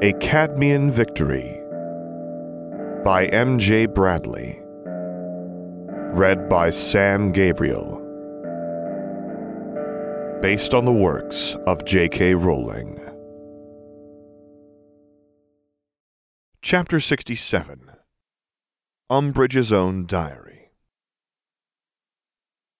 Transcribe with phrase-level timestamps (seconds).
[0.00, 1.60] A Cadmean Victory
[3.04, 3.86] by M.J.
[3.86, 4.60] Bradley.
[6.14, 7.96] Read by Sam Gabriel.
[10.40, 12.36] Based on the works of J.K.
[12.36, 13.00] Rowling.
[16.62, 17.90] Chapter 67
[19.10, 20.70] Umbridge's Own Diary.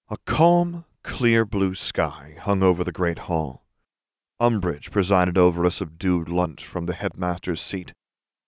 [0.09, 3.65] A calm, clear blue sky hung over the great hall.
[4.41, 7.93] Umbridge presided over a subdued lunch from the headmaster's seat.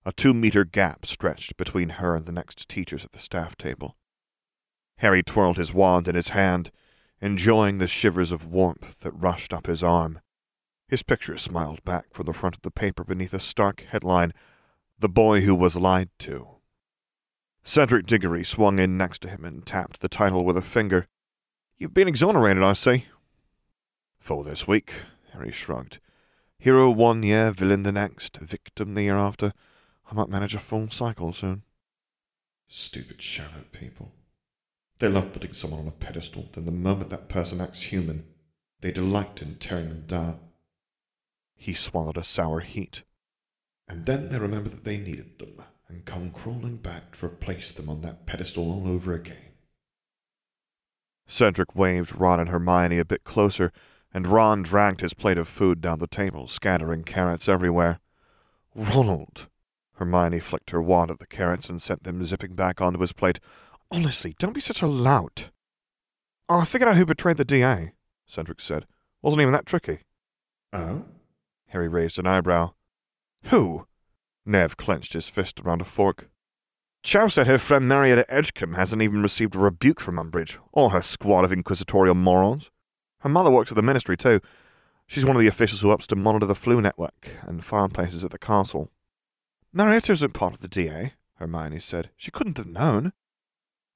[0.04, 3.96] A two meter gap stretched between her and the next teachers at the staff table.
[4.98, 6.70] Harry twirled his wand in his hand,
[7.20, 10.20] enjoying the shivers of warmth that rushed up his arm.
[10.88, 14.32] His picture smiled back from the front of the paper beneath a stark headline
[14.98, 16.48] The Boy Who Was Lied To.
[17.64, 21.06] Cedric Diggory swung in next to him and tapped the title with a finger.
[21.76, 23.06] You've been exonerated, I see.
[24.18, 24.94] For this week,
[25.32, 25.98] Harry shrugged.
[26.58, 29.52] Hero one year, villain the next, victim the year after.
[30.10, 31.62] I might manage a full cycle soon.
[32.68, 34.12] Stupid shallow people.
[34.98, 38.26] They love putting someone on a pedestal, then the moment that person acts human,
[38.80, 40.40] they delight in tearing them down.
[41.56, 43.02] He swallowed a sour heat.
[43.88, 47.88] And then they remember that they needed them, and come crawling back to replace them
[47.88, 49.36] on that pedestal all over again.
[51.26, 53.72] Cedric waved Ron and Hermione a bit closer,
[54.12, 58.00] and Ron dragged his plate of food down the table, scattering carrots everywhere.
[58.74, 59.48] Ronald!
[59.94, 63.38] Hermione flicked her wand at the carrots and sent them zipping back onto his plate.
[63.90, 65.50] Honestly, don't be such a lout.
[66.48, 67.92] Oh, I figured out who betrayed the DA,
[68.26, 68.86] Cedric said.
[69.22, 70.00] Wasn't even that tricky.
[70.72, 71.04] Oh?
[71.68, 72.72] Harry raised an eyebrow.
[73.44, 73.86] Who?
[74.46, 76.28] Nev clenched his fist around a fork.
[77.02, 81.02] Cho said her friend Marietta Edgecombe hasn't even received a rebuke from Umbridge, or her
[81.02, 82.70] squad of inquisitorial morons.
[83.20, 84.40] Her mother works at the ministry, too.
[85.06, 88.30] She's one of the officials who helps to monitor the Floo network and fireplaces at
[88.30, 88.90] the castle.
[89.72, 92.10] Marietta isn't part of the DA, Hermione said.
[92.16, 93.12] She couldn't have known.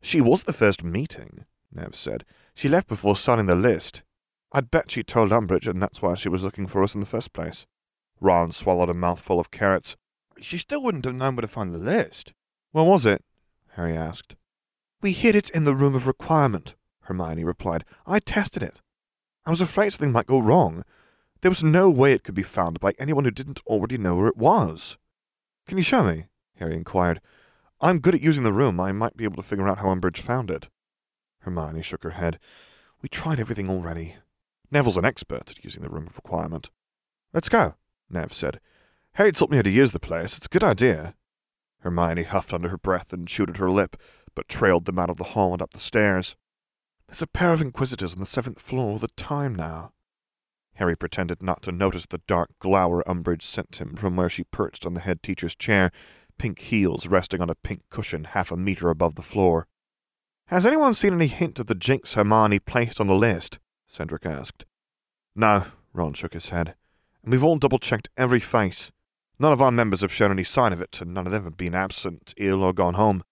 [0.03, 2.25] She was at the first meeting, Nev said.
[2.55, 4.03] She left before signing the list.
[4.53, 7.07] I'd bet she told Umbridge, and that's why she was looking for us in the
[7.07, 7.67] first place.
[8.21, 9.97] Ron swallowed a mouthful of carrots.
[10.41, 12.33] She still wouldn't have known where to find the list.
[12.73, 13.25] Where was it?
[13.73, 14.37] Harry asked.
[15.01, 17.85] We hid it in the room of requirement, Hermione replied.
[18.07, 18.81] I tested it.
[19.47, 20.85] I was afraid something might go wrong.
[21.43, 24.29] There was no way it could be found by anyone who didn't already know where
[24.29, 24.97] it was.
[25.67, 26.27] Can you show me?
[26.57, 27.21] Harry inquired.
[27.81, 28.81] I'm good at using the room.
[28.81, 30.69] I might be able to figure out how Umbridge found it.
[31.41, 32.39] Hermione shook her head.
[33.03, 34.17] We tried everything already.
[34.71, 36.71] Neville's an expert at using the room of requirement.
[37.35, 37.75] Let's go,
[38.09, 38.61] Nev said.
[39.13, 40.37] Harry taught me how to use the place.
[40.37, 41.15] It's a good idea.
[41.81, 43.97] Hermione huffed under her breath and chewed at her lip,
[44.35, 46.35] but trailed them out of the hall and up the stairs.
[47.15, 49.93] There's a pair of inquisitors on the seventh floor all the time now.
[50.75, 54.85] Harry pretended not to notice the dark glower Umbridge sent him from where she perched
[54.85, 55.93] on the head teacher's chair,
[56.39, 59.69] pink heels resting on a pink cushion half a meter above the floor.
[60.47, 63.61] Has anyone seen any hint of the jinx Hermione placed on the list?
[63.87, 64.65] Cedric asked.
[65.37, 66.75] No, Ron shook his head.
[67.23, 68.91] And we've all double-checked every face.
[69.39, 71.57] None of our members have shown any sign of it, and none of them have
[71.57, 73.23] been absent, ill, or gone home.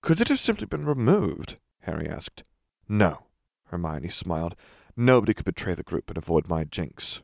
[0.00, 1.58] Could it have simply been removed?
[1.80, 2.44] Harry asked.
[2.88, 3.24] No,
[3.66, 4.54] Hermione smiled.
[4.96, 7.20] Nobody could betray the group and avoid my jinx.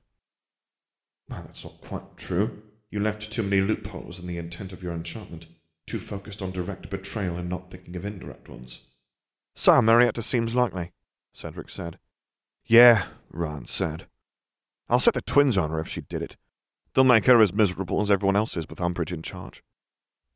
[1.28, 2.62] Well, that's not quite true.
[2.90, 5.46] You left too many loopholes in the intent of your enchantment,
[5.86, 8.82] too focused on direct betrayal and not thinking of indirect ones.
[9.56, 10.92] So Marietta seems likely,
[11.32, 11.98] Cedric said.
[12.66, 14.06] Yeah, Ron said.
[14.88, 16.36] I'll set the twins on her if she did it.
[16.94, 19.62] They'll make her as miserable as everyone else is with Umbridge in charge.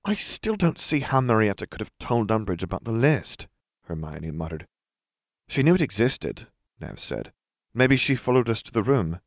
[0.04, 3.46] I still don't see how Marietta could have told Umbridge about the list,
[3.82, 4.66] Hermione muttered.
[5.48, 6.46] She knew it existed,
[6.78, 7.32] Nev said.
[7.74, 9.20] Maybe she followed us to the room.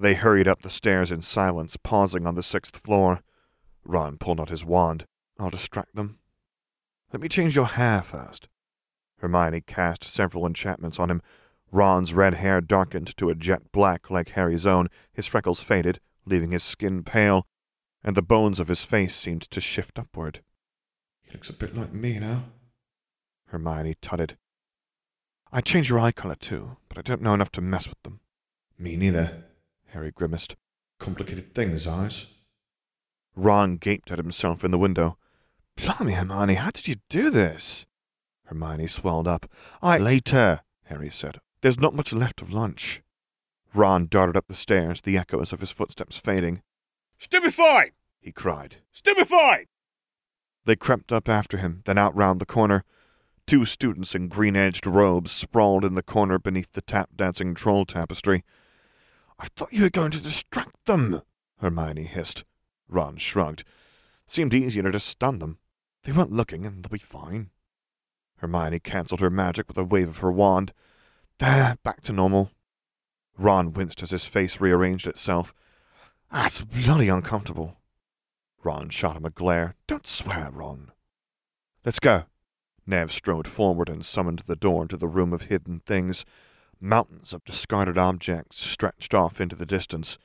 [0.00, 3.20] They hurried up the stairs in silence, pausing on the sixth floor.
[3.84, 5.06] Ron pulled out his wand.
[5.38, 6.18] I'll distract them.
[7.12, 8.48] Let me change your hair first.
[9.18, 11.22] Hermione cast several enchantments on him.
[11.70, 16.52] Ron's red hair darkened to a jet black like Harry's own, his freckles faded, leaving
[16.52, 17.46] his skin pale,
[18.02, 20.42] and the bones of his face seemed to shift upward.
[21.22, 22.44] He looks a bit like me now.
[23.46, 24.36] Hermione tutted.
[25.56, 28.18] I changed your eye color too, but I don't know enough to mess with them.
[28.76, 29.44] Me neither,
[29.90, 30.56] Harry grimaced.
[30.98, 32.26] Complicated things, eyes.
[33.36, 35.16] Ron gaped at himself in the window.
[35.76, 37.86] Blimey, Hermione, how did you do this?
[38.46, 39.48] Hermione swelled up.
[39.80, 41.38] I later, Harry said.
[41.60, 43.00] There's not much left of lunch.
[43.72, 46.62] Ron darted up the stairs, the echoes of his footsteps fading.
[47.16, 47.92] Stupefy!
[48.20, 48.78] he cried.
[48.90, 49.68] Stupefy!
[50.64, 52.82] They crept up after him, then out round the corner.
[53.46, 58.42] Two students in green-edged robes sprawled in the corner beneath the tap-dancing troll tapestry.
[59.38, 61.20] I thought you were going to distract them,
[61.58, 62.44] Hermione hissed.
[62.88, 63.64] Ron shrugged.
[64.26, 65.58] Seemed easier to stun them.
[66.04, 67.50] They weren't looking, and they'll be fine.
[68.38, 70.72] Hermione cancelled her magic with a wave of her wand.
[71.38, 72.50] There, back to normal.
[73.36, 75.52] Ron winced as his face rearranged itself.
[76.32, 77.78] That's bloody uncomfortable.
[78.62, 79.74] Ron shot him a glare.
[79.86, 80.92] Don't swear, Ron.
[81.84, 82.24] Let's go.
[82.86, 86.24] Nev strode forward and summoned the door into the room of hidden things.
[86.80, 90.18] Mountains of discarded objects stretched off into the distance.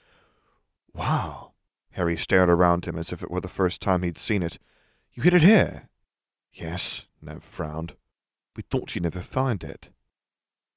[0.94, 1.54] Wow.
[1.92, 4.58] Harry stared around him as if it were the first time he'd seen it.
[5.14, 5.90] You hid it here?
[6.54, 7.96] Yes, Nev frowned.
[8.56, 9.90] We thought you'd never find it.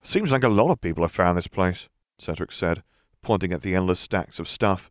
[0.02, 1.88] Seems like a lot of people have found this place,
[2.18, 2.82] Cedric said,
[3.22, 4.90] pointing at the endless stacks of stuff.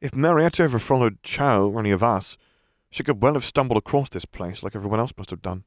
[0.00, 2.36] If Marietta ever followed Cho or any of us,
[2.90, 5.64] she could well have stumbled across this place like everyone else must have done.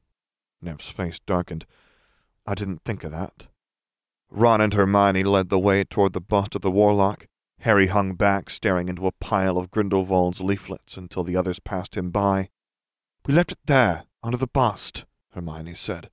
[0.66, 1.64] Nev's face darkened.
[2.46, 3.46] I didn't think of that.
[4.30, 7.26] Ron and Hermione led the way toward the bust of the warlock.
[7.60, 12.10] Harry hung back, staring into a pile of Grindelwald's leaflets until the others passed him
[12.10, 12.50] by.
[13.24, 16.10] We left it there, under the bust, Hermione said.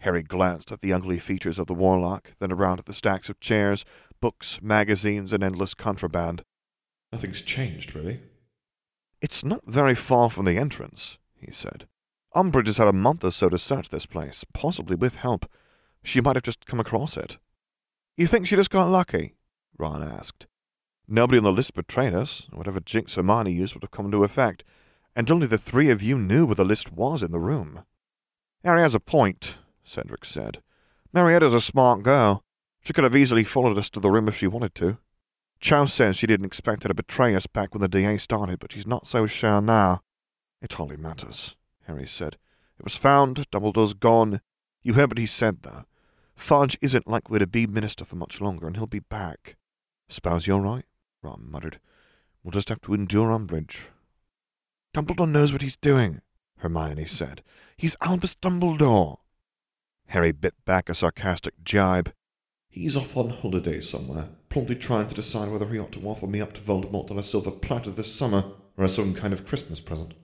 [0.00, 3.40] Harry glanced at the ugly features of the warlock, then around at the stacks of
[3.40, 3.84] chairs,
[4.20, 6.42] books, magazines, and endless contraband.
[7.12, 8.20] Nothing's changed, really.
[9.20, 11.86] It's not very far from the entrance, he said.
[12.34, 15.50] Umbridge has had a month or so to search this place, possibly with help.
[16.02, 17.38] She might have just come across it.
[18.16, 19.34] You think she just got lucky?
[19.78, 20.46] Ron asked.
[21.08, 22.46] Nobody on the list betrayed us.
[22.52, 24.62] Whatever jinx Hermione used would have come into effect,
[25.16, 27.82] and only the three of you knew where the list was in the room.
[28.62, 30.62] Harry has a point, Cedric said.
[31.12, 32.44] Marietta's a smart girl.
[32.82, 34.98] She could have easily followed us to the room if she wanted to.
[35.60, 38.72] Cho says she didn't expect her to betray us back when the DA started, but
[38.72, 40.02] she's not so sure now.
[40.62, 41.56] It hardly matters,
[41.90, 42.36] Harry said.
[42.78, 44.40] It was found, Dumbledore's gone.
[44.80, 45.86] You heard what he said, though.
[46.36, 49.56] Fudge isn't likely to be minister for much longer, and he'll be back.
[50.08, 50.84] Suppose you're right,
[51.20, 51.80] Ron muttered.
[52.44, 53.86] We'll just have to endure Umbridge.
[54.94, 56.20] Dumbledore knows what he's doing,
[56.58, 57.42] Hermione said.
[57.76, 59.18] He's Albus Dumbledore.
[60.06, 62.12] Harry bit back a sarcastic jibe.
[62.68, 66.40] He's off on holiday somewhere, probably trying to decide whether he ought to offer me
[66.40, 68.44] up to Voldemort on a silver platter this summer,
[68.76, 70.14] or as some kind of Christmas present.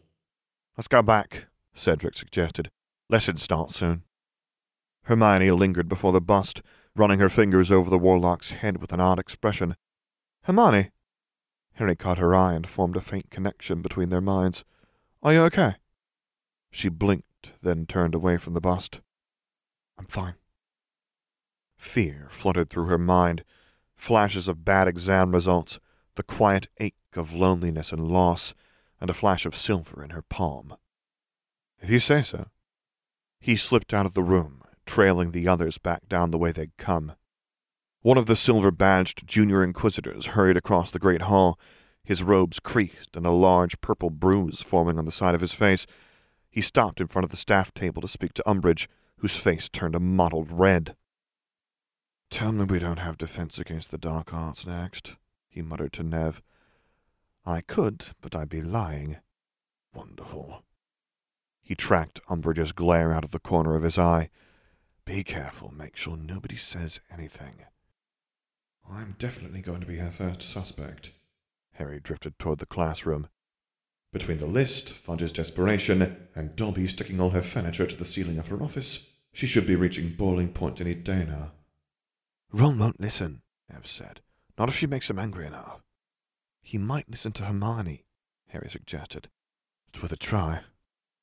[0.77, 2.71] Let's go back, Cedric suggested.
[3.09, 4.03] Lessons start soon.
[5.05, 6.63] Hermione lingered before the bust,
[6.97, 9.77] running her fingers over the warlock's head with an odd expression.
[10.45, 10.91] Hermione!
[11.75, 14.65] Harry caught her eye and formed a faint connection between their minds.
[15.23, 15.75] Are you okay?
[16.71, 19.01] She blinked, then turned away from the bust.
[19.99, 20.35] I'm fine.
[21.77, 23.45] Fear fluttered through her mind,
[23.95, 25.79] flashes of bad exam results,
[26.15, 28.55] the quiet ache of loneliness and loss,
[28.99, 30.77] and a flash of silver in her palm.
[31.81, 32.47] If you say so.
[33.39, 37.13] He slipped out of the room, trailing the others back down the way they'd come.
[38.03, 41.59] One of the silver-badged junior inquisitors hurried across the great hall,
[42.05, 45.87] his robes creased and a large purple bruise forming on the side of his face.
[46.49, 48.87] He stopped in front of the staff table to speak to Umbridge,
[49.19, 50.95] whose face turned a mottled red.
[52.31, 55.17] Tell me we don't have defense against the dark arts next,
[55.49, 56.43] he muttered to Nev.
[57.45, 59.19] I could, but I'd be lying.
[59.95, 60.63] Wonderful.
[61.67, 64.31] He tracked Umbridge's glare out of the corner of his eye.
[65.05, 67.65] Be careful, make sure nobody says anything.
[68.89, 71.11] I'm definitely going to be her first suspect.
[71.73, 73.27] Harry drifted toward the classroom.
[74.13, 78.47] Between the list, Fudge's desperation, and Dobby sticking all her furniture to the ceiling of
[78.47, 81.51] her office, she should be reaching boiling point any day now.
[82.53, 84.21] Ron won't listen, Nev said.
[84.57, 85.81] Not if she makes him angry enough.
[86.63, 88.05] He might listen to Hermione,
[88.51, 89.29] Harry suggested.
[89.89, 90.61] It's worth a try.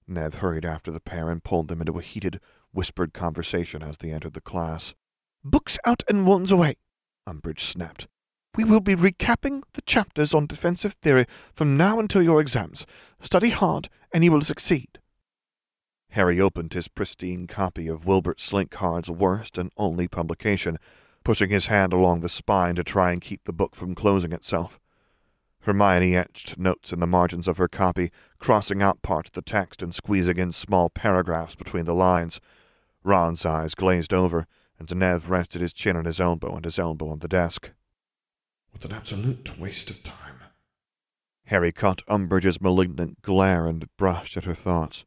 [0.07, 2.39] Nev hurried after the pair and pulled them into a heated,
[2.71, 4.93] whispered conversation as they entered the class.
[5.43, 6.75] Books out and wands away,
[7.27, 8.07] Umbridge snapped.
[8.55, 12.85] We will be recapping the chapters on defensive theory from now until your exams.
[13.21, 14.99] Study hard, and you will succeed.
[16.11, 20.77] Harry opened his pristine copy of Wilbert Slinkhard's worst and only publication,
[21.23, 24.79] pushing his hand along the spine to try and keep the book from closing itself.
[25.63, 29.81] Hermione etched notes in the margins of her copy, crossing out parts of the text
[29.81, 32.41] and squeezing in small paragraphs between the lines.
[33.01, 34.45] Ron's eyes glazed over,
[34.77, 37.71] and Nev rested his chin on his elbow and his elbow on the desk.
[38.71, 40.41] What an absolute waste of time.
[41.45, 45.05] Harry caught Umbridge's malignant glare and brushed at her thoughts.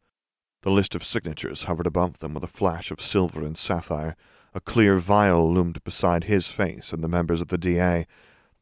[0.63, 4.17] The list of signatures hovered above them with a flash of silver and sapphire.
[4.55, 8.07] A clear vial loomed beside his face and the members of the DA.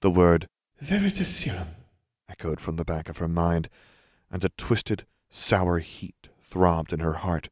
[0.01, 0.49] The word
[0.83, 1.69] Veritaserum
[2.35, 3.69] echoed from the back of her mind,
[4.29, 7.49] and a twisted, sour heat throbbed in her heart,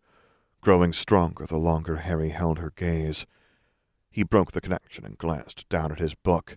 [0.60, 3.24] growing stronger the longer Harry held her gaze.
[4.10, 6.56] He broke the connection and glanced down at his book.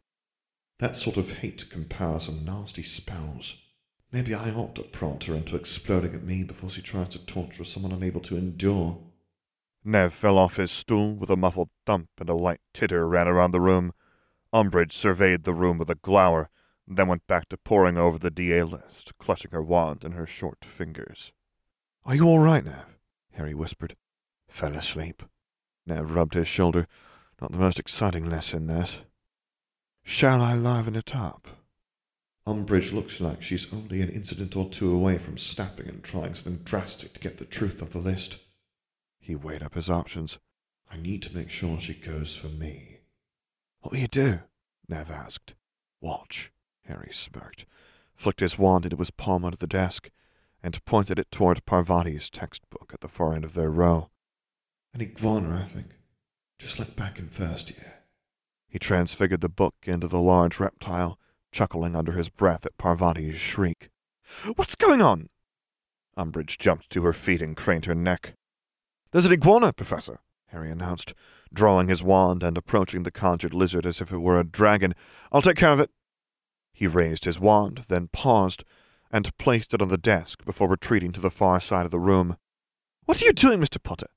[0.79, 3.63] That sort of hate can power some nasty spells.
[4.11, 7.63] Maybe I ought to prompt her into exploding at me before she tries to torture
[7.63, 8.97] someone unable to endure.
[9.83, 13.51] Nev fell off his stool with a muffled thump and a light titter ran around
[13.51, 13.93] the room.
[14.51, 16.49] Umbridge surveyed the room with a glower,
[16.87, 20.63] then went back to poring over the DA list, clutching her wand in her short
[20.63, 21.31] fingers.
[22.03, 22.97] Are you all right, Nev?
[23.33, 23.95] Harry whispered.
[24.47, 25.23] Fell asleep.
[25.85, 26.87] Nev rubbed his shoulder.
[27.41, 29.01] Not the most exciting lesson, that.
[30.03, 31.47] Shall I liven it up?
[32.47, 36.61] Umbridge looks like she's only an incident or two away from snapping and trying something
[36.63, 38.37] drastic to get the truth of the list.
[39.19, 40.37] He weighed up his options.
[40.91, 42.99] I need to make sure she goes for me.
[43.79, 44.41] What will you do?
[44.87, 45.55] Nev asked.
[45.99, 46.51] Watch,
[46.87, 47.65] Harry smirked,
[48.15, 50.09] flicked his wand into his palm under the desk,
[50.63, 54.09] and pointed it toward Parvati's textbook at the far end of their row.
[54.93, 55.95] An iguana, I think.
[56.57, 57.95] Just like back in first year.
[58.67, 61.19] He transfigured the book into the large reptile,
[61.51, 63.89] chuckling under his breath at Parvati's shriek.
[64.55, 65.29] What's going on?
[66.17, 68.33] Umbridge jumped to her feet and craned her neck.
[69.11, 71.13] There's an iguana, Professor, Harry announced,
[71.53, 74.95] drawing his wand and approaching the conjured lizard as if it were a dragon.
[75.31, 75.91] I'll take care of it.
[76.75, 78.65] He raised his wand, then paused,
[79.09, 82.35] and placed it on the desk before retreating to the far side of the room.
[83.05, 83.81] What are you doing, Mr.
[83.81, 84.07] Potter?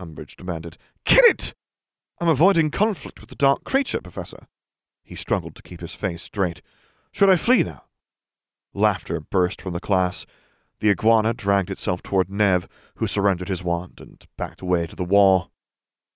[0.00, 0.78] Umbridge demanded.
[1.04, 1.52] Kill it!
[2.18, 4.46] I'm avoiding conflict with the dark creature, Professor.
[5.04, 6.62] He struggled to keep his face straight.
[7.12, 7.84] Should I flee now?
[8.72, 10.24] Laughter burst from the class.
[10.80, 15.04] The iguana dragged itself toward Nev, who surrendered his wand and backed away to the
[15.04, 15.50] wall.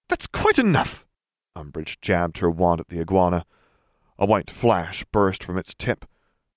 [0.08, 1.06] That's quite enough!
[1.54, 3.44] Umbridge jabbed her wand at the iguana.
[4.20, 6.04] A white flash burst from its tip.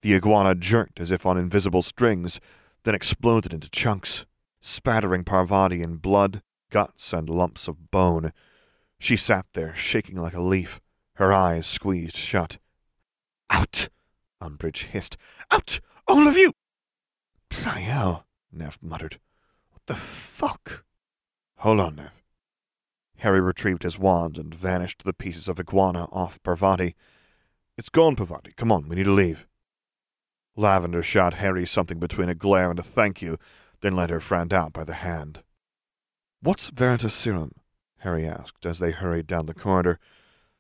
[0.02, 2.42] The iguana jerked as if on invisible strings,
[2.84, 4.26] then exploded into chunks,
[4.60, 8.34] spattering Parvati in blood, guts, and lumps of bone.
[9.00, 10.82] She sat there, shaking like a leaf,
[11.16, 12.58] her eyes squeezed shut.
[13.50, 13.88] Out!
[14.42, 15.16] Umbridge hissed.
[15.50, 15.80] Out!
[16.06, 16.52] All of you!
[17.48, 19.22] Bloody hell, Nev muttered.
[19.72, 20.84] What the fuck?
[21.60, 22.12] Hold on, Nev.
[23.20, 26.94] Harry retrieved his wand and vanished the pieces of iguana off Parvati.
[27.78, 28.54] It's gone, Parvati.
[28.56, 29.48] Come on, we need to leave.
[30.56, 33.38] Lavender shot Harry something between a glare and a thank you,
[33.82, 35.42] then led her friend out by the hand.
[36.42, 37.54] What's Veritaserum?
[38.00, 39.98] Harry asked as they hurried down the corridor.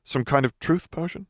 [0.03, 1.27] Some kind of truth potion?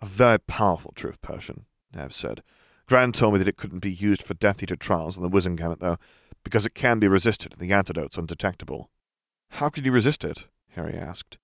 [0.00, 2.42] A very powerful truth potion, Nev said.
[2.86, 5.78] Gran told me that it couldn't be used for Death Eater trials on the Wizengamot,
[5.78, 5.98] though,
[6.42, 8.90] because it can be resisted and the antidote's undetectable.
[9.50, 10.46] How can you resist it?
[10.70, 11.38] Harry asked.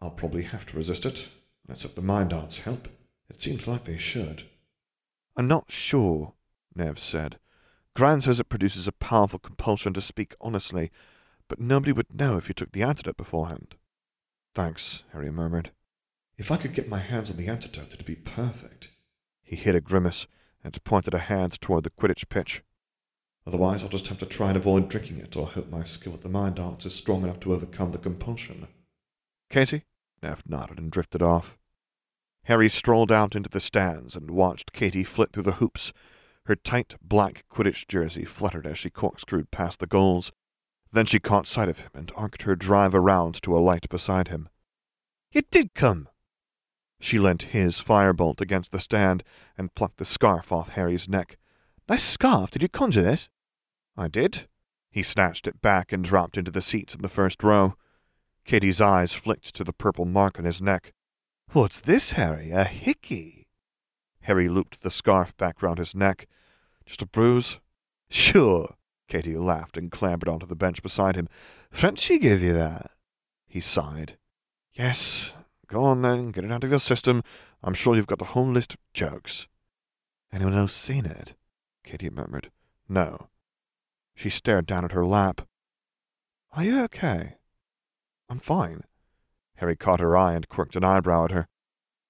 [0.00, 1.28] I'll probably have to resist it.
[1.68, 2.88] Let's hope the mind arts help.
[3.32, 4.44] It seems like they should.
[5.36, 6.34] I'm not sure,
[6.76, 7.38] Nev said.
[7.96, 10.90] Gran says it produces a powerful compulsion to speak honestly,
[11.48, 13.74] but nobody would know if you took the antidote beforehand.
[14.54, 15.70] Thanks, Harry murmured.
[16.36, 18.90] If I could get my hands on the antidote, it'd be perfect.
[19.42, 20.26] He hid a grimace
[20.62, 22.62] and pointed a hand toward the Quidditch pitch.
[23.46, 26.20] Otherwise, I'll just have to try and avoid drinking it or hope my skill at
[26.20, 28.68] the mind arts is strong enough to overcome the compulsion.
[29.48, 29.84] Katie?
[30.22, 31.58] Nev nodded and drifted off.
[32.44, 35.92] Harry strolled out into the stands and watched Katie flit through the hoops.
[36.46, 40.32] Her tight black Quidditch jersey fluttered as she corkscrewed past the goals.
[40.90, 44.48] Then she caught sight of him and arced her drive around to alight beside him.
[45.30, 46.08] You did come!
[47.00, 49.24] She leant his firebolt against the stand
[49.56, 51.38] and plucked the scarf off Harry's neck.
[51.88, 52.50] Nice scarf.
[52.50, 53.28] Did you conjure it?
[53.96, 54.48] I did.
[54.90, 57.74] He snatched it back and dropped into the seats in the first row.
[58.44, 60.92] Katie's eyes flicked to the purple mark on his neck.
[61.52, 62.50] What's this, Harry?
[62.50, 63.46] A hickey?
[64.22, 66.26] Harry looped the scarf back round his neck.
[66.86, 67.60] Just a bruise?
[68.08, 68.76] Sure.
[69.06, 71.28] Katie laughed and clambered onto the bench beside him.
[71.70, 72.92] Frenchie gave you that?
[73.46, 74.16] He sighed.
[74.72, 75.32] Yes.
[75.66, 77.22] Go on then, get it out of your system.
[77.62, 79.46] I'm sure you've got a whole list of jokes.
[80.32, 81.34] Anyone else seen it?
[81.84, 82.50] Katie murmured.
[82.88, 83.28] No.
[84.14, 85.46] She stared down at her lap.
[86.56, 87.36] Are you okay?
[88.30, 88.84] I'm fine.
[89.62, 91.46] Harry caught her eye and quirked an eyebrow at her.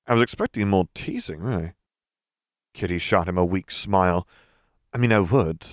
[0.07, 1.75] I was expecting more teasing, really.
[2.73, 4.27] Kitty shot him a weak smile.
[4.91, 5.67] I mean, I would,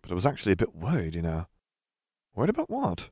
[0.00, 1.44] but I was actually a bit worried, you know.
[2.34, 3.10] Worried about what?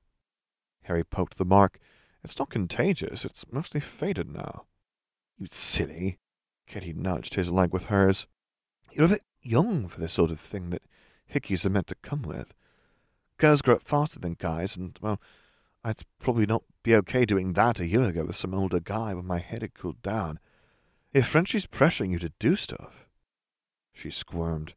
[0.85, 1.79] Harry poked the mark.
[2.25, 3.27] It's not contagious.
[3.27, 4.65] It's mostly faded now.
[5.39, 6.19] You silly.
[6.67, 8.27] Kitty nudged his leg with hers.
[8.91, 10.81] You're a bit young for this sort of thing that
[11.31, 12.55] hickeys are meant to come with.
[13.37, 15.21] Girls grow up faster than guys, and, well,
[15.85, 19.27] I'd probably not be okay doing that a year ago with some older guy when
[19.27, 20.39] my head had cooled down.
[21.13, 23.07] If Frenchie's pressuring you to do stuff.
[23.93, 24.75] She squirmed.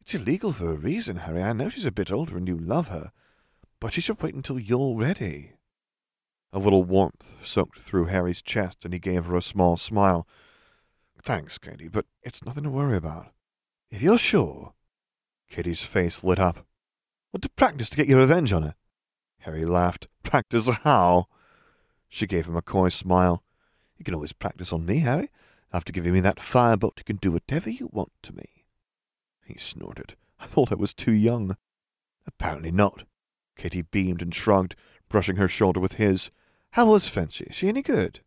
[0.00, 1.42] It's illegal for a reason, Harry.
[1.42, 3.12] I know she's a bit older and you love her,
[3.80, 5.52] but she should wait until you're ready.
[6.52, 10.26] A little warmth soaked through Harry's chest, and he gave her a small smile.
[11.22, 13.28] Thanks, Katie, but it's nothing to worry about.
[13.90, 14.74] If you're sure.
[15.48, 16.66] Kitty's face lit up.
[17.30, 18.74] What to practice to get your revenge on her?
[19.40, 20.08] Harry laughed.
[20.22, 21.26] Practice how?
[22.08, 23.42] She gave him a coy smile.
[23.98, 25.30] You can always practice on me, Harry.
[25.72, 28.64] After giving me that firebolt, you can do whatever you want to me.
[29.44, 30.16] He snorted.
[30.38, 31.56] I thought I was too young.
[32.26, 33.04] Apparently not.
[33.56, 34.74] Kitty beamed and shrugged,
[35.08, 36.30] brushing her shoulder with his.
[36.72, 37.44] How was Fancy?
[37.44, 38.20] Is she any good?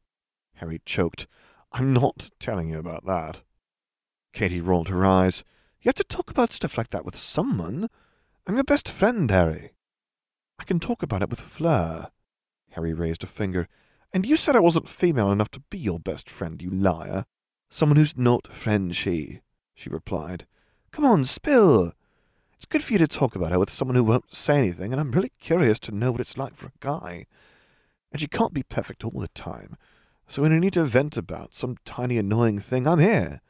[0.56, 1.28] Harry choked.
[1.72, 3.42] I'm not telling you about that.
[4.32, 5.44] Katie rolled her eyes.
[5.82, 7.90] You have to talk about stuff like that with someone.
[8.46, 9.72] I'm your best friend, Harry.
[10.64, 12.08] I can talk about it with Fleur.
[12.72, 13.68] Harry raised a finger.
[14.14, 17.26] And you said I wasn't female enough to be your best friend, you liar.
[17.70, 19.42] Someone who's not Frenchy,
[19.74, 20.46] she replied.
[20.94, 21.92] Come on, spill.
[22.56, 25.02] It's good for you to talk about her with someone who won't say anything, and
[25.02, 27.26] I'm really curious to know what it's like for a guy.
[28.14, 29.76] And she can't be perfect all the time.
[30.30, 33.42] So when you need to vent about some tiny annoying thing, I'm here.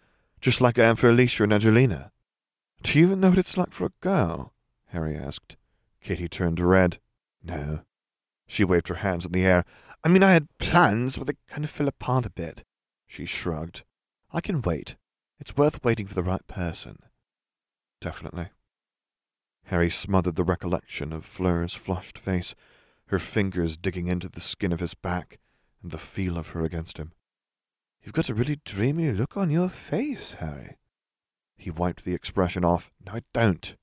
[0.42, 2.12] Just like I am for Alicia and Angelina.
[2.82, 4.56] Do you even know what it's like for a girl?
[4.88, 5.58] Harry asked.
[6.02, 6.98] Katie turned red.
[7.44, 7.82] No.
[8.48, 9.66] She waved her hands in the air.
[10.04, 12.64] I mean, I had plans, but they kind of fell apart a bit.
[13.06, 13.84] She shrugged.
[14.32, 14.96] I can wait.
[15.40, 17.00] It's worth waiting for the right person.
[18.02, 18.48] Definitely.
[19.66, 22.54] Harry smothered the recollection of Fleur's flushed face,
[23.08, 25.40] her fingers digging into the skin of his back,
[25.82, 27.14] and the feel of her against him.
[28.04, 30.78] You've got a really dreamy look on your face, Harry.
[31.56, 32.92] He wiped the expression off.
[33.06, 33.76] No, I don't.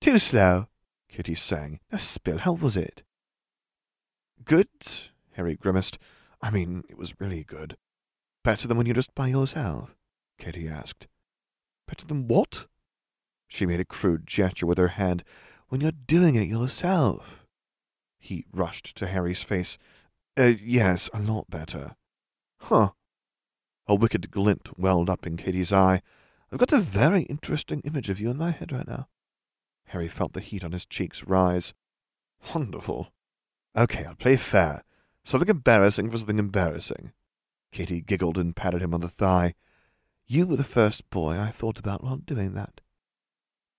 [0.00, 0.68] Too slow,
[1.08, 1.80] Kitty sang.
[1.92, 3.02] Now spill, how was it?
[4.46, 4.68] Good,
[5.32, 5.98] Harry grimaced.
[6.40, 7.76] I mean, it was really good.
[8.44, 9.96] Better than when you're just by yourself?
[10.38, 11.08] Kitty asked.
[11.88, 12.66] Better than what?
[13.48, 15.24] She made a crude gesture with her hand.
[15.68, 17.44] When you're doing it yourself.
[18.20, 19.78] He rushed to Harry's face.
[20.36, 21.96] Uh, yes, a lot better.
[22.60, 22.90] Huh.
[23.88, 26.02] A wicked glint welled up in Katie's eye.
[26.52, 29.08] I've got a very interesting image of you in my head right now.
[29.86, 31.74] Harry felt the heat on his cheeks rise.
[32.54, 33.12] Wonderful.
[33.76, 34.82] Okay, I'll play fair.
[35.24, 37.12] Something embarrassing for something embarrassing.
[37.72, 39.54] Katie giggled and patted him on the thigh.
[40.26, 42.80] You were the first boy I thought about while doing that.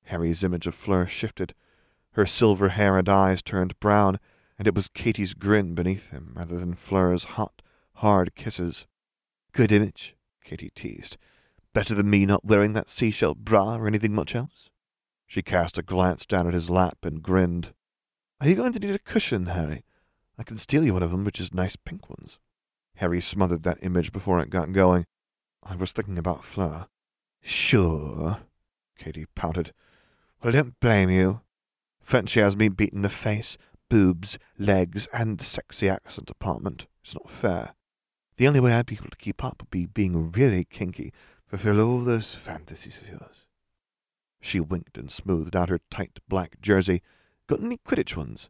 [0.05, 1.55] Harry's image of Fleur shifted.
[2.11, 4.19] Her silver hair and eyes turned brown,
[4.59, 7.61] and it was Katie's grin beneath him rather than Fleur's hot,
[7.95, 8.85] hard kisses.
[9.51, 11.17] Good image, Katie teased.
[11.73, 14.69] Better than me not wearing that seashell bra or anything much else?
[15.25, 17.73] She cast a glance down at his lap and grinned.
[18.39, 19.83] Are you going to need a cushion, Harry?
[20.37, 22.39] I can steal you one of them, which is nice pink ones.
[22.97, 25.05] Harry smothered that image before it got going.
[25.63, 26.87] I was thinking about Fleur.
[27.41, 28.39] Sure,
[28.97, 29.73] Katie pouted.
[30.43, 31.41] Well, don't blame you.
[32.01, 33.57] Frenchy has me beaten the face,
[33.89, 36.87] boobs, legs, and sexy accent apartment.
[37.03, 37.73] It's not fair.
[38.37, 41.11] The only way I'd be able to keep up would be being really kinky,
[41.45, 43.45] fulfill all those fantasies of yours.
[44.39, 47.01] She winked and smoothed out her tight black jersey.
[47.47, 48.49] Got any Quidditch ones?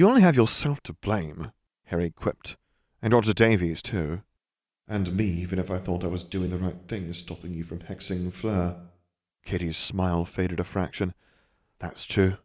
[0.00, 1.52] You only have yourself to blame,
[1.88, 2.56] Harry quipped.
[3.02, 4.22] And Roger Davies, too.
[4.88, 7.80] And me, even if I thought I was doing the right thing, stopping you from
[7.80, 8.80] hexing Fleur.
[9.44, 11.12] Kitty's smile faded a fraction.
[11.80, 12.38] That's true.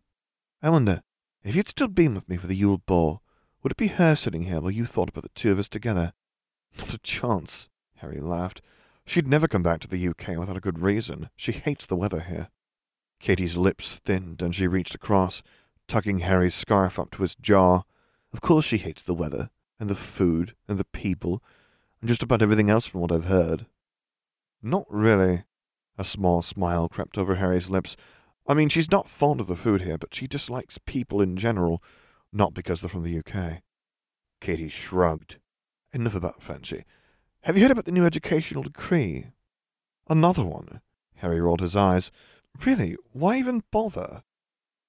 [0.61, 1.01] I wonder,
[1.45, 3.21] if you'd still been with me for the Yule Ball,
[3.63, 6.11] would it be her sitting here while you thought about the two of us together?
[6.77, 8.61] Not a chance, Harry laughed.
[9.05, 11.29] She'd never come back to the UK without a good reason.
[11.37, 12.49] She hates the weather here.
[13.21, 15.41] Katie's lips thinned and she reached across,
[15.87, 17.81] tugging Harry's scarf up to his jaw.
[18.33, 21.43] Of course she hates the weather, and the food, and the people,
[22.01, 23.65] and just about everything else from what I've heard.
[24.61, 25.43] Not really.
[25.97, 27.95] A small smile crept over Harry's lips.
[28.47, 31.81] I mean, she's not fond of the food here, but she dislikes people in general,
[32.33, 33.61] not because they're from the UK.
[34.41, 35.37] Katie shrugged.
[35.93, 36.83] Enough about Frenchy.
[37.41, 39.27] Have you heard about the new educational decree?
[40.09, 40.81] Another one.
[41.15, 42.11] Harry rolled his eyes.
[42.65, 44.23] Really, why even bother?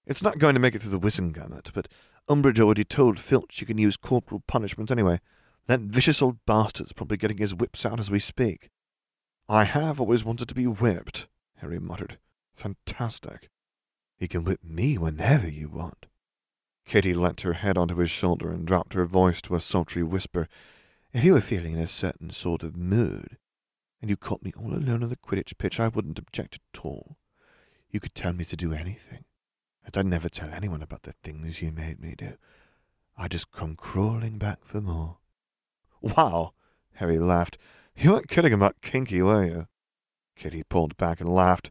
[0.06, 1.88] It's not going to make it through the Wizengamot, but
[2.28, 5.20] Umbridge already told Filch you can use corporal punishment anyway.
[5.66, 8.70] That vicious old bastard's probably getting his whips out as we speak.
[9.48, 12.18] I have always wanted to be whipped, Harry muttered.
[12.54, 13.48] Fantastic.
[14.16, 16.06] He can whip me whenever you want.
[16.84, 20.48] Katie leant her head onto his shoulder and dropped her voice to a sultry whisper.
[21.12, 23.38] If you were feeling in a certain sort of mood,
[24.00, 27.16] and you caught me all alone on the Quidditch pitch, I wouldn't object at all.
[27.90, 29.24] You could tell me to do anything,
[29.86, 32.34] and I'd never tell anyone about the things you made me do.
[33.16, 35.18] I'd just come crawling back for more.
[36.02, 36.52] Wow,
[36.94, 37.56] Harry laughed.
[37.96, 39.66] You weren't kidding about kinky, were you?
[40.34, 41.70] Kitty pulled back and laughed.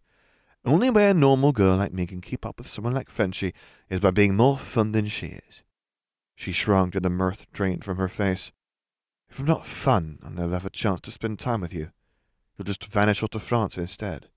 [0.63, 3.53] Only way a normal girl like me can keep up with someone like Frenchy
[3.89, 5.63] is by being more fun than she is.
[6.35, 8.51] She shrugged and the mirth drained from her face.
[9.29, 11.91] If I'm not fun, I'll never have a chance to spend time with you.
[12.57, 14.29] You'll just vanish off to France instead.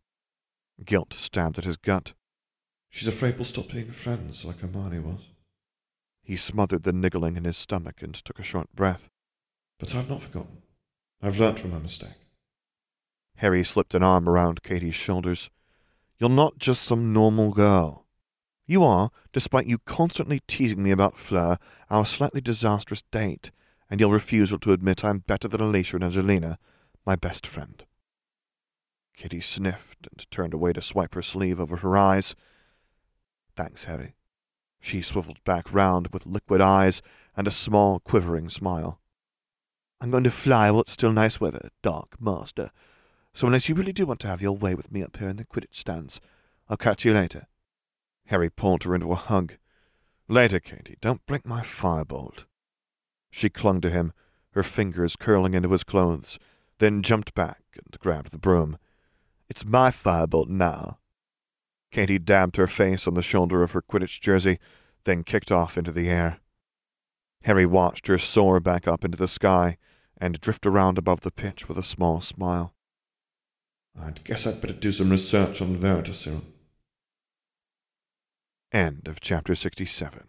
[0.84, 2.12] Guilt stabbed at his gut.
[2.90, 5.20] She's afraid we'll stop being friends like Hermione was.
[6.22, 9.08] He smothered the niggling in his stomach and took a short breath.
[9.78, 10.62] But I've not forgotten.
[11.22, 12.10] I've learnt from my mistake.
[13.36, 15.50] Harry slipped an arm around Katie's shoulders.
[16.18, 18.04] You're not just some normal girl.
[18.66, 21.56] You are, despite you constantly teasing me about Fleur,
[21.88, 23.50] our slightly disastrous date,
[23.88, 26.58] and your refusal to admit I'm better than Alicia and Angelina,
[27.06, 27.84] my best friend.
[29.16, 32.34] Katie sniffed and turned away to swipe her sleeve over her eyes.
[33.58, 34.14] Thanks, Harry.
[34.78, 37.02] She swiveled back round with liquid eyes
[37.36, 39.00] and a small, quivering smile.
[40.00, 42.70] I'm going to fly while it's still nice weather, Dark Master.
[43.34, 45.38] So unless you really do want to have your way with me up here in
[45.38, 46.20] the Quidditch stands,
[46.68, 47.48] I'll catch you later.
[48.26, 49.54] Harry pulled her into a hug.
[50.28, 50.96] Later, Katie.
[51.00, 52.44] Don't break my firebolt.
[53.28, 54.12] She clung to him,
[54.52, 56.38] her fingers curling into his clothes,
[56.78, 58.78] then jumped back and grabbed the broom.
[59.48, 60.98] It's my firebolt now.
[61.90, 64.58] Katie dabbed her face on the shoulder of her Quidditch jersey,
[65.04, 66.38] then kicked off into the air.
[67.44, 69.78] Harry watched her soar back up into the sky
[70.20, 72.74] and drift around above the pitch with a small smile.
[73.98, 76.42] I guess I'd better do some research on Veritaserum.
[78.72, 80.24] End of chapter 67.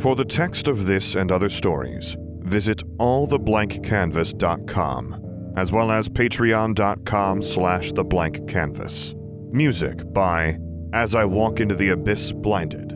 [0.00, 5.27] For the text of this and other stories, visit alltheblankcanvas.com,
[5.58, 9.14] as well as patreon.com slash theblankcanvas.
[9.52, 10.56] Music by
[10.92, 12.90] As I Walk Into the Abyss Blinded.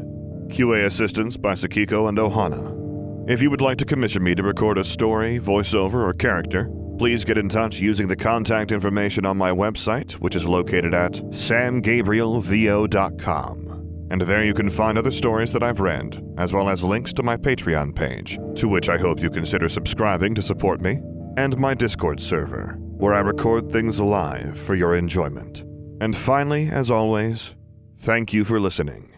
[0.46, 3.29] QA assistance by Sakiko and Ohana.
[3.29, 7.25] If you would like to commission me to record a story, voiceover, or character, please
[7.25, 14.07] get in touch using the contact information on my website, which is located at samgabrielvo.com.
[14.11, 17.25] And there you can find other stories that I've read, as well as links to
[17.25, 21.01] my Patreon page, to which I hope you consider subscribing to support me,
[21.37, 25.61] and my Discord server, where I record things live for your enjoyment.
[26.01, 27.55] And finally, as always,
[27.99, 29.12] thank you for listening.